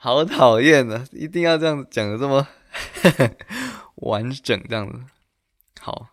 [0.00, 1.04] 好讨厌啊！
[1.10, 2.46] 一定要这样子讲的这么
[4.06, 5.04] 完整，这样子。
[5.80, 6.10] 好。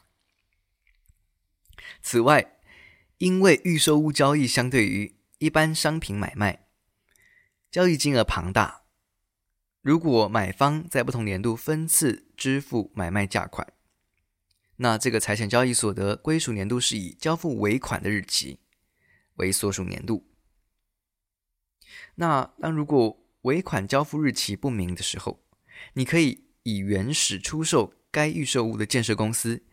[2.02, 2.58] 此外，
[3.20, 6.66] 因为预售屋交易相对于一般商品买卖，
[7.70, 8.86] 交易金额庞大。
[9.82, 13.72] 如果买方在不同年度分次支付买卖价款，
[14.78, 18.62] 那这个财产交易所得归属年度是以交付尾款的日期
[19.36, 20.28] 为所属年度。
[22.16, 25.40] 那当如果尾款交付日期不明的时候，
[25.94, 29.64] 你可以以原始出售该预售屋的建设公司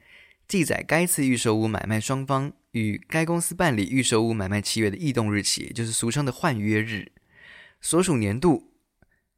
[0.46, 7.12] 记载该次预售屋买卖双方与该公司办理预售屋买卖契约的异动日期，也就是俗称的换约日，
[7.80, 8.70] 所属年度。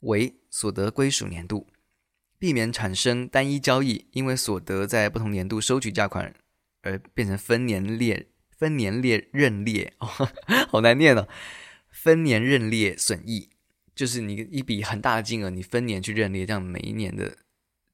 [0.01, 1.67] 为所得归属年度，
[2.39, 6.35] 避免产生单一交易，因为所得在不同年度收取价款
[6.83, 10.07] 而变成分年列、分年列认列哦，
[10.69, 11.27] 好难念哦，
[11.89, 13.49] 分年认列损益，
[13.95, 17.37] 就是你一笔很大的金额，你分年去认列，这样每一年的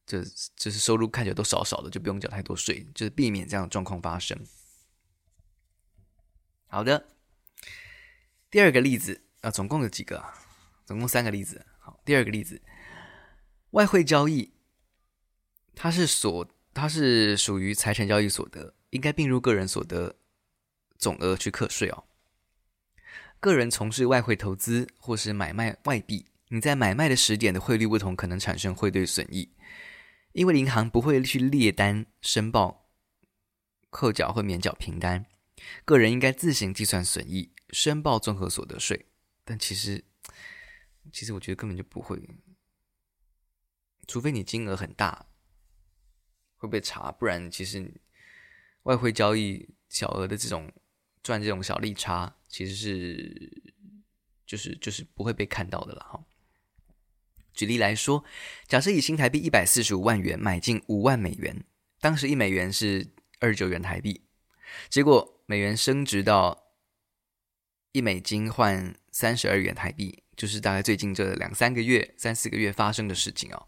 [0.06, 0.22] 就
[0.56, 4.38] 就是收入看起来都少少的，就不用缴太多税，就是避免这样的状况发生。
[6.66, 7.08] 好的，
[8.50, 10.24] 第二个例子啊，总共有几个？
[10.86, 11.66] 总共三个例子。
[11.78, 12.60] 好，第二个例子，
[13.70, 14.52] 外汇交易，
[15.74, 20.16] 它是所，它是属于财产交易所得，应该并入个人所得
[20.98, 22.04] 总额去课税哦。
[23.40, 29.50] 个人从事外汇投资或是买卖外币，你在买卖的时点的汇率不同，可能产生汇兑损益，
[30.32, 32.90] 因为银行不会去列单申报
[33.88, 35.24] 扣缴或免缴凭单。
[35.84, 39.06] 个人应该自行计算损益，申报综合所得税。
[39.44, 40.04] 但其实，
[41.10, 42.20] 其实我觉得根本就不会，
[44.06, 45.26] 除非你金额很大，
[46.56, 47.10] 会被查。
[47.10, 48.00] 不然，其实
[48.82, 50.70] 外汇交易小额的这种
[51.22, 53.62] 赚这种小利差，其实是
[54.44, 56.22] 就是就是不会被看到的了哈。
[57.54, 58.22] 举例来说，
[58.66, 61.64] 假设以新台币一百四十五万元买进五万美元，
[61.98, 64.26] 当时一美元是二十九元台币，
[64.90, 65.38] 结果。
[65.50, 66.76] 美元升值到
[67.90, 73.66] 一美金换三十二元台币，就是大概最近这两三个月、三四个月发生的事情哦。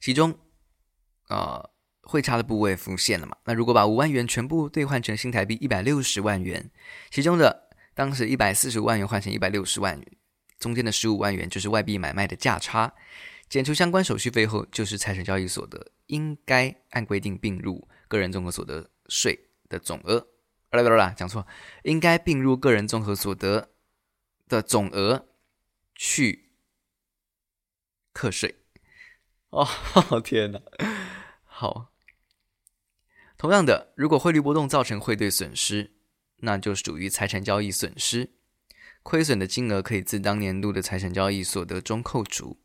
[0.00, 0.38] 其中，
[1.26, 1.73] 呃，
[2.04, 3.36] 汇差的部位浮现了嘛？
[3.44, 6.70] 那如果把五万元全部兑换成新台币一百六十万元，
[7.10, 10.12] 其中的当时一百四十万元换成一百六十万元，
[10.58, 12.92] 中间的十五万元就是外币买卖的价差。
[13.48, 19.38] 减除相关手续费后，就是财产交易所得，应该按规定并入个人综合所得税
[19.68, 20.26] 的总额。
[20.70, 21.46] 啦啦啦，讲错，
[21.84, 23.70] 应该并入个人综合所得
[24.48, 25.28] 的总额
[25.94, 26.50] 去
[28.12, 28.56] 课税。
[29.50, 29.64] 哦，
[30.24, 30.60] 天哪！
[31.44, 31.92] 好，
[33.44, 35.92] 同样的，如果汇率波动造成汇兑损失，
[36.36, 38.30] 那就属于财产交易损失，
[39.02, 42.58] 亏损的金额可以自当年度的财产交易所得中扣除。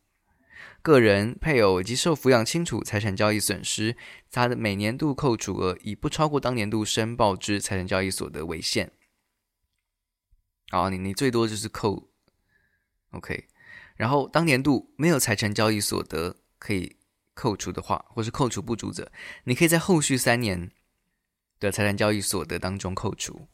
[0.81, 3.97] 个人、配偶以及受抚养亲属财产交易损失，
[4.31, 8.93] 他的每年度扣除额以不超过当年度申报之财产交易所得为限。
[10.69, 12.09] 好，你你最多就是扣
[13.11, 13.49] ，OK。
[13.97, 16.95] 然后当年度没有财产交易所得可以
[17.39, 19.09] 扣除的话，或是扣除不足者，
[19.45, 20.73] 你可以在后续三年
[21.57, 23.47] 的财产交易所得当中扣除。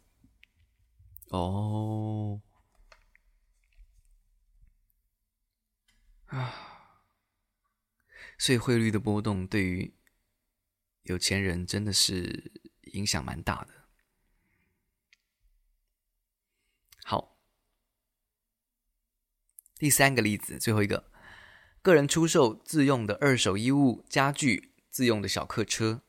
[1.30, 2.42] 哦，
[6.26, 6.72] 啊。
[8.40, 9.94] 所以汇率的波动对于
[11.04, 12.52] 有钱人真的是
[12.94, 13.88] 影响蛮大的。
[17.04, 17.38] 好，
[19.76, 21.12] 第三个例子，最后一个，
[21.86, 26.02] 个人出售自用的二手衣物、家具、自用的小客车。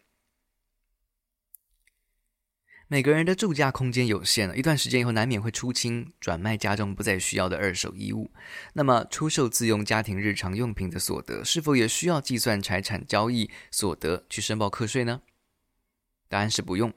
[2.89, 8.31] 每个人的住家空间有限了，一段时间以后难免会出清、转卖家中不再需要的二手衣物。
[8.73, 15.21] 那么，出售自用家庭日常用品的所得，是否也需要计算财产交易所得去申报课税呢？
[16.31, 16.91] 答案是不用。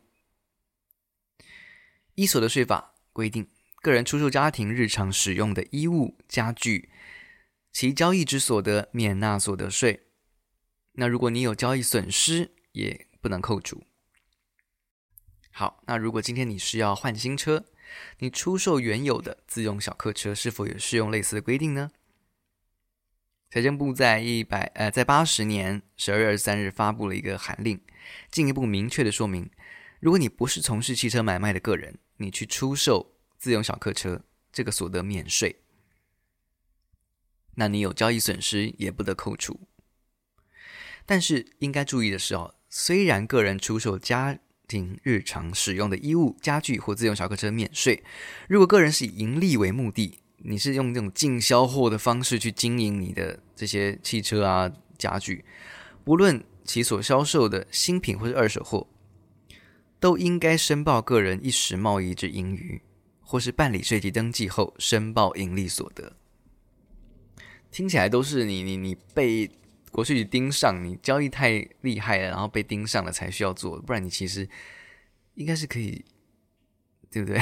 [2.16, 3.49] 依所得税法规定，
[3.82, 6.89] 个人出售家庭日常使用的衣物、家具，
[7.72, 10.07] 其交易之所得免纳所得税。
[10.93, 13.84] 那如果你有交易损失，也不能扣除。
[15.51, 17.65] 好，那如果今天你是要换新车，
[18.20, 21.91] 你出售原有的自用小客车，是否也适用类似的规定呢？
[23.51, 27.82] 财政部在一百呃，在八十年十二月二十三日发布了一个函令，
[28.30, 29.49] 进一步明确的说明，
[29.99, 35.63] 如果你不是从事汽车买卖的个人，你去出售自用小客车，这个所得免税，
[37.56, 39.60] 那你有交易损失也不得扣除。
[41.06, 44.38] 但是应该注意的是哦，虽然个人出售家
[44.68, 48.04] 庭日常使用的衣物、家具或自用小客车免税。
[48.47, 55.43] 如果个人是以盈利为目的，你是用这种进销货的方式去经营你的这些汽车啊、家具，
[56.04, 58.88] 不论其所销售的新品或是二手货，
[60.00, 62.80] 都应该申报个人一时贸易之盈余，
[63.22, 66.16] 或是办理税籍登记后申报盈利所得。
[67.72, 69.49] 听起来都是你你你被。
[69.91, 74.47] 国税局盯上你交易太厉害了，然后被盯上了才需要做，不然你其实
[75.34, 76.05] 应该是可以，
[77.09, 77.41] 对不对？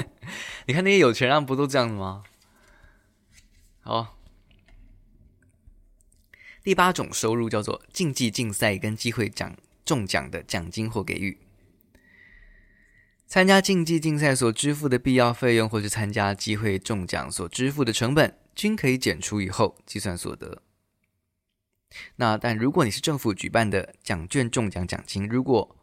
[0.66, 2.24] 你看那些有钱人不都这样的吗？
[3.82, 4.18] 好，
[6.64, 9.54] 第八种收入叫做竞技竞赛跟机会奖
[9.84, 11.36] 中奖的奖金或给予。
[13.26, 20.62] 参加竞技竞赛所支付的必要费用，或是参加机会中奖所支付的成本，均可以减除以后计算所得。
[22.16, 25.76] 那但如果你是政府举办的奖券中奖奖金，如果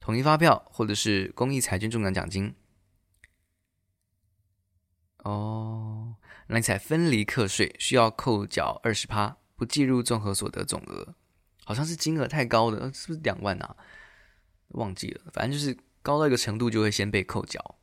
[0.00, 2.54] 统一发票或者是公益彩券中奖奖金，
[5.18, 6.16] 哦，
[6.48, 11.14] 那你才分离课税，需要扣缴二十趴，不计入综合所得总额。
[11.64, 13.76] 好像是金额太高的，是不是两万啊？
[14.68, 15.76] 忘记了，反正就是。
[16.04, 17.76] 高到一个程度就会先被扣缴。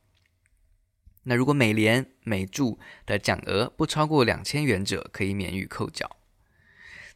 [1.24, 6.16] 那如果每联每注的奖额不超过两千元者，可以免予扣缴。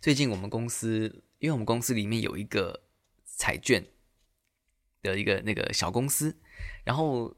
[0.01, 2.83] 最近我们公司，因为我们公司里面有一个
[3.25, 3.85] 彩券
[5.03, 6.37] 的一个那个小公司，
[6.85, 7.35] 然后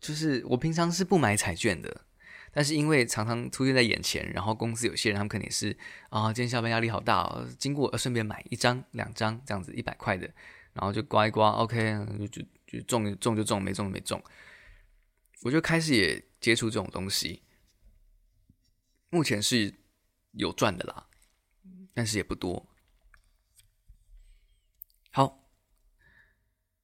[0.00, 2.04] 就是我平常是不买彩券的，
[2.52, 5.76] 但是因为常常出现在眼前，然后公司有些人他们肯定是
[6.08, 10.26] 啊，今天下班压力好大哦，经过顺便买一张两张这样子一百块的，
[10.72, 12.48] 然后就刮一刮，OK 就就。
[12.70, 14.22] 就中中就中，没中就没中。
[15.42, 17.42] 我就开始也接触这种东西，
[19.08, 19.74] 目前是
[20.32, 21.08] 有赚的啦，
[21.94, 22.68] 但是也不多。
[25.10, 25.50] 好，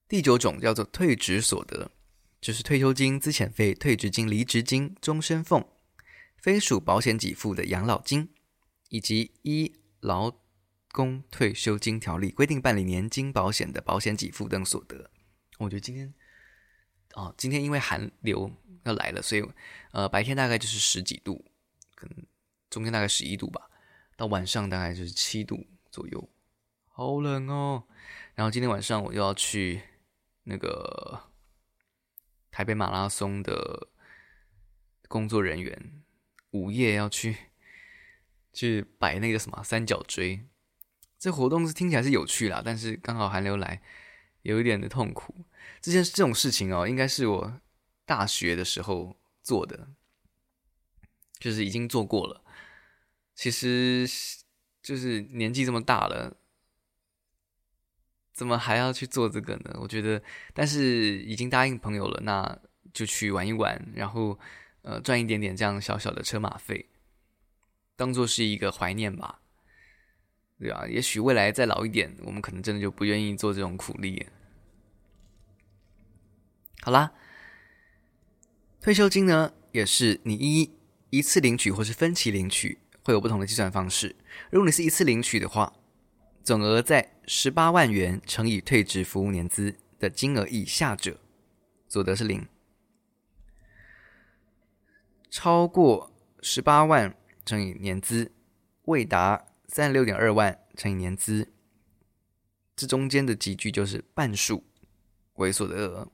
[0.09, 1.93] 第九种叫做退职所得，
[2.41, 5.69] 就是退休金、资遣费、退职金、离职金、终身俸、
[6.37, 8.33] 非属保险给付的养老金，
[8.89, 10.33] 以及依劳
[10.93, 15.11] 工退休金条例规定办理年金保险的保险给付等所得。
[15.59, 16.15] 我觉得今天，
[17.17, 18.51] 哦，今天因为寒流
[18.85, 19.43] 要来了，所以
[19.93, 21.43] 呃，白天大概就是十几度，
[21.95, 22.27] 可能
[22.69, 23.71] 中间大概十一度吧，
[24.19, 26.29] 到晚上大概就是七度左右，
[26.85, 27.85] 好冷哦。
[28.35, 29.81] 然后今天晚上我又要去
[30.43, 31.31] 那个
[32.51, 33.89] 台北马拉松的
[35.09, 36.05] 工作人员
[36.51, 37.35] 午夜要去
[38.53, 40.45] 去摆那个什么三角锥，
[41.19, 43.81] 这活动是听起来是有趣啦，但是刚好寒流来。
[44.43, 45.35] 有一点的痛苦，
[45.81, 47.61] 这件这种事情哦，应该是我
[48.05, 49.89] 大学的时候做的，
[51.39, 52.43] 就是已经做过了。
[53.35, 54.09] 其实
[54.83, 56.37] 就是年纪这么大了，
[58.33, 59.77] 怎么还要去做这个呢？
[59.81, 60.23] 我觉得，
[60.55, 62.59] 但是已经答应朋友了，那
[62.95, 64.39] 就去玩一玩，然后
[64.83, 66.89] 呃赚一点点这样小小的车马费，
[67.95, 69.43] 当做是一个怀念吧。
[70.59, 74.27] 对啊，也许未来再老一点，我们可能真的就不愿意做这种苦力。
[76.87, 77.13] 好啦，
[78.81, 80.71] 退休金呢，也是你一
[81.11, 84.15] 一次领取或是分期领取，会有不同的计算方式。
[84.53, 85.73] 如果你是一次领取的话，
[86.45, 91.19] 总额在十八万元乘以退职服务年资的金额以下者，
[91.89, 92.43] 所得是零；
[95.29, 98.31] 超过十八万乘以年资，
[98.85, 99.47] 未达。
[99.67, 101.53] 三十六点二万乘以年资，
[102.77, 104.63] 这中间的级距就是半数
[105.35, 106.09] 为所得额；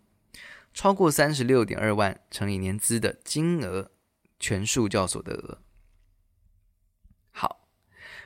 [0.75, 3.93] 超过三十六点二万乘以年资的金额，
[4.39, 5.63] 全数叫所得额。
[7.31, 7.69] 好，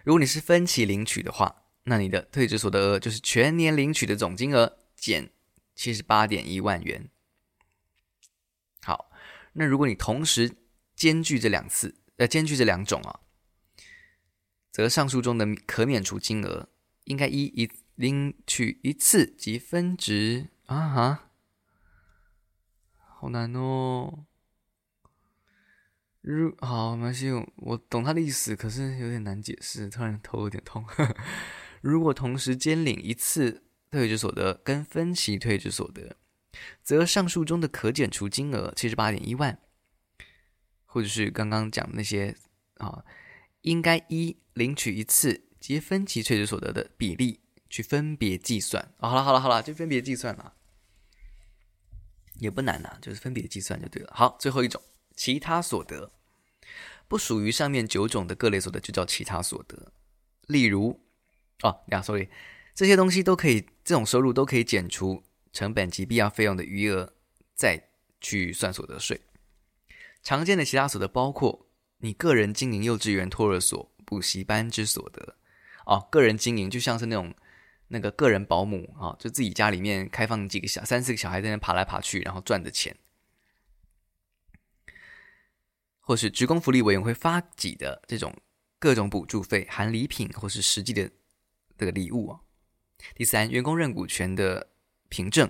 [0.05, 5.31] 如果你是分期领取的话，那你的退职所得额就是全年领取的总金额减
[5.75, 7.09] 七十八点一万元。
[8.83, 9.11] 好，
[9.55, 10.57] 那如果你同时
[10.95, 13.21] 兼具这两次，呃，兼具这两种啊。
[14.71, 16.69] 则上述中的可免除金额，
[17.05, 21.26] 应该一一领取一次及分值啊哈，
[23.27, 24.24] 好难哦。
[26.20, 30.87] 如好，没关系，我懂他的意思，可是有点难解释，突然头有点痛。
[31.83, 36.14] 如果同时兼领一次退职所得跟分期退职所得，
[36.85, 39.59] 则上述中的可减除金额七十八点一万，
[40.85, 42.37] 或者是刚刚讲的那些
[42.77, 43.05] 啊。
[43.62, 48.93] 应该依领取一次及分期退职所得的比例去分别计算。
[48.99, 50.55] 哦，好了好了好了，就分别计算了，
[52.39, 54.12] 也不难呐，就是分别计算就对了。
[54.14, 54.80] 好，最后一种
[55.14, 56.11] 其他所得，
[57.09, 59.93] 不属于上面九种的各类所得，就叫其他所得。
[60.47, 61.01] 例如，
[61.62, 62.28] 哦呀，sorry，
[62.74, 67.12] 这些东西都可以，这种收入都可以减除成本及必要费用的余额，
[67.55, 67.89] 再
[68.20, 69.20] 去算所得税。
[70.22, 71.64] 常见的其他所得包括。
[72.01, 75.34] 你个人经营幼稚园、托儿所、补习班之所得，
[75.87, 77.34] 哦，个人经营就像是那种
[77.89, 82.97] 那个个人保姆啊、就自己家里面开放几个小三四个小孩在那爬来爬去，然后赚的钱，
[86.01, 88.37] 或是职工福利委员会发给的这种
[88.78, 91.11] 各种补助费，含礼品或是实际的
[91.78, 92.41] 这个礼物啊。
[93.14, 94.72] 第三，员工认股权的
[95.09, 95.49] 凭证，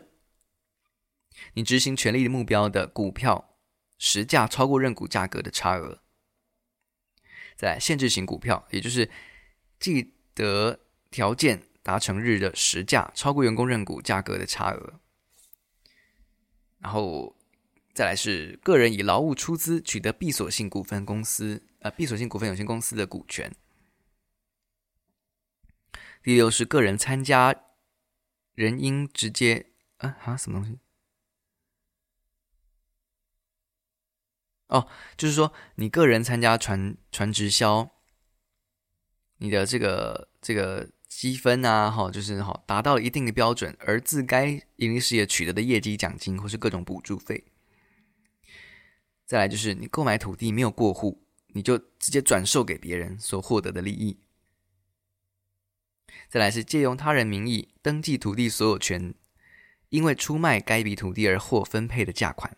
[1.54, 3.56] 你执行权利的目标的股票
[3.98, 6.02] 实价超过认股价格的差额。
[7.56, 9.10] 在限制型股票，也就是
[9.80, 10.80] 既得
[11.10, 15.00] 条件达成日的实价超过员工认股价格的差额。
[16.80, 17.36] 然后
[17.94, 23.54] 再来是个人以劳务出资取得闭锁性股份公司呃闭锁性股份有限公司的股权。
[26.24, 27.54] 第六是个人参加
[28.54, 30.80] 人应直接啊啊什么东西？
[34.66, 37.88] 哦，就是说你个人参加传传直销，
[39.36, 40.90] 你的这个这个。
[41.18, 47.42] 积分啊，哈，就是哈，达到一定的标准，而自该盈利事业取得的业绩奖金或是各种补助费。
[49.24, 51.22] 再来就是你购买土地没有过户，
[51.54, 54.18] 你就直接转售给别人所获得的利益。
[56.28, 59.14] 再来是借用他人名义登记土地所有权，
[59.88, 62.54] 因为出卖该笔土地而获分配的价款。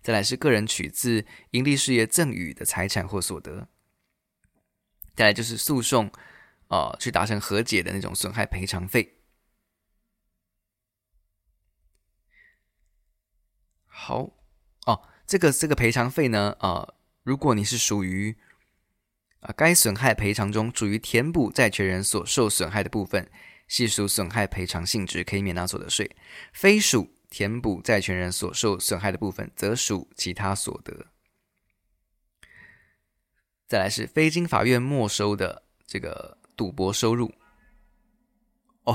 [0.00, 3.68] 再来是个人取自盈利事业赠与的财产或所得。
[5.14, 6.06] 再来就是诉讼，
[6.68, 9.18] 啊、呃，去达成和解的那种损害赔偿费。
[13.86, 14.30] 好，
[14.86, 18.36] 哦，这个这个赔偿费呢，啊、呃，如果你是属于
[19.40, 23.30] 啊、呃，该损害赔偿中属于填补债权人所受损害的部分，
[23.68, 26.10] 系属损害赔偿性质，可以免纳所得税；
[26.52, 31.11] 非属填补债权人所受损害的部分，则属其他所得。
[33.72, 37.32] 再来是非经法院没收的这个赌博收入，
[38.84, 38.92] 哦，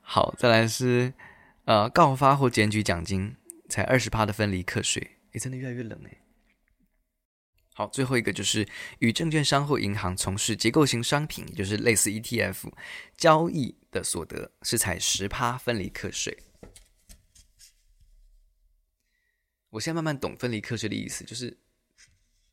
[0.00, 1.12] 好，再来是
[1.64, 3.34] 呃告发或检举奖金，
[3.68, 6.18] 才二十趴的分离课税，诶，真的越来越冷诶。
[7.74, 8.64] 好，最后一个就是
[9.00, 12.72] 与证券商或银行从事结构型商品，也就是类似 ETF
[13.16, 16.38] 交易的所得，是采十趴分离课税。
[19.70, 21.58] 我现在慢慢懂分离课税的意思，就是。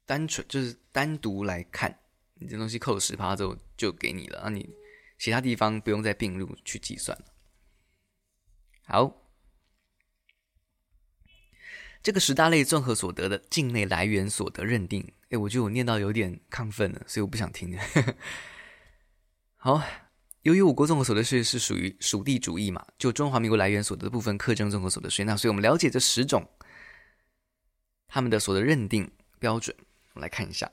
[0.05, 1.99] 单纯就是单独来看，
[2.35, 4.69] 你这东西扣十趴之后就给你了，那你
[5.17, 7.25] 其他地方不用再并入去计算了。
[8.83, 9.31] 好，
[12.03, 17.75] 这个十大类综合所得的境内来源所得认定，哎，我觉得我念到有点亢奋了，所以我不想听。
[19.57, 19.81] 好，
[20.43, 26.47] 由于我国综合所得税是属于属地主义嘛，就中华民国来源所得部分课征综合所得税，那所以我们了解这十种
[28.07, 29.75] 他们的所得认定标准。
[30.15, 30.71] 我们来看一下，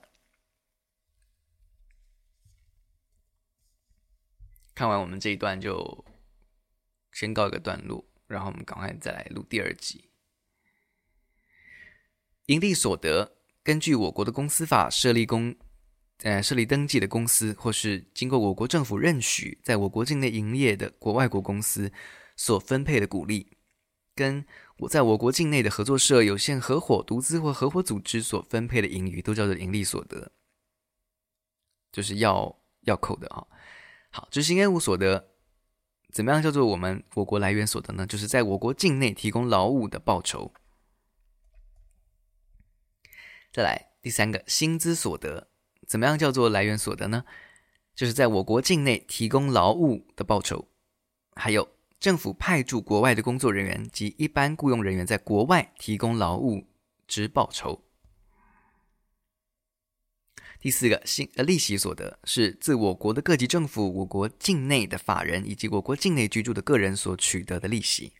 [4.73, 6.05] 看完我们这一段就
[7.11, 10.09] 先告一个段落，然后我们赶快再来录第二集。
[12.47, 15.57] 营利所得，根据我国的公司法设立公，
[16.19, 21.93] 呃，设立登记的公司，或是经过我国政府认许，在我国境内营业的国外国公司
[22.37, 23.57] 所分配的股利，
[24.15, 24.47] 跟
[24.83, 30.33] 我在我国境内的合作社、有限合伙、独资或合伙组织所分配的盈余，都叫做盈利所得，
[31.93, 33.47] 就是要要扣的啊、
[34.11, 35.29] 好，执行业务所得，
[36.13, 38.05] 怎么样叫做我们我国来源所得呢？
[38.07, 40.53] 就是在我国境内提供劳务的报酬。
[43.53, 45.49] 再来第三个，薪资所得，
[45.87, 47.25] 怎么样叫做来源所得呢？
[47.95, 50.67] 就是在我国境内提供劳务的报酬，
[51.37, 51.69] 还有。
[52.03, 56.67] 政府派驻国外的工作人员及一般雇佣人员在国外提供劳务
[57.07, 57.85] 之报酬。
[60.59, 68.15] 第四个，新呃利息所得是自我国的各级政府、我国境内的法人以及我国境内居住的个人所取得的利息。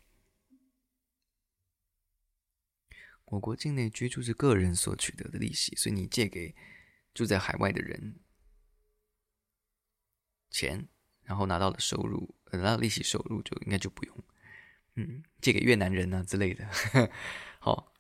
[3.25, 6.55] 我国境内居住是个人所取得的利息，所以你借给
[7.13, 8.21] 住在海外的人
[10.51, 10.87] 钱，
[11.25, 12.37] 然后拿到了收入。
[12.53, 14.15] 等到利息收入就应该就不用，
[14.97, 16.69] 嗯，借给越南人啊之类的。
[17.59, 17.95] 好，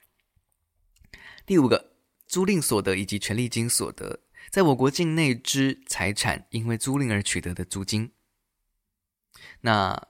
[1.46, 1.94] 第五个，
[2.26, 8.12] 租赁所得以及权利金所得，在我国境内之财产，因为租赁而取得的租金。
[9.62, 10.07] 那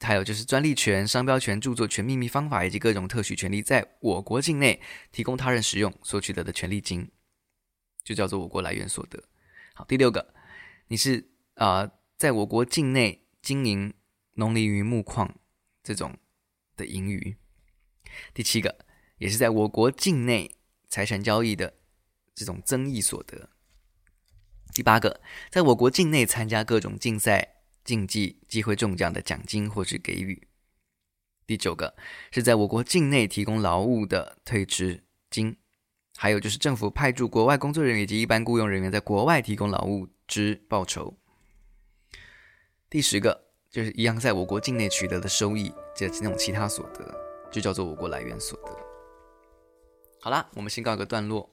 [0.00, 4.80] 还有就是专利权、商标权、著作权、秘密方法以及各种特许权利，在我国境内
[5.10, 7.10] 提供他人使用所取得的权利金，
[8.04, 9.24] 就叫做我国来源所得。
[9.74, 10.32] 好，第六个，
[10.86, 13.21] 你是啊、在我国境内。
[13.42, 13.92] 经营
[14.34, 15.34] 农林渔牧矿
[15.82, 16.16] 这种
[16.76, 17.36] 的盈余，
[18.32, 18.86] 第七个
[19.18, 20.56] 也是在我国境内
[20.88, 21.74] 财产交易的
[22.34, 23.50] 这种增益所得。
[24.72, 25.20] 第八个，
[25.50, 30.46] 在我国境内参加各种竞赛、竞技、机会中奖的奖金或是给予。
[31.44, 31.96] 第九个
[32.30, 35.56] 是在我国境内提供劳务的退职金，
[36.16, 41.18] 还有就是政府派驻国外工作人员以及一般雇佣人员在国外提供劳务之报酬。
[42.92, 43.40] 第十个
[43.70, 47.02] 就是一样在我国境内取得的收益，这那种其他所得，
[47.50, 48.76] 就叫做我国来源所得。
[50.20, 51.48] 好啦，我们先告一个段落。